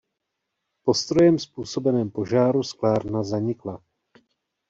[0.83, 3.83] Po strojem způsobeném požáru sklárna zanikla.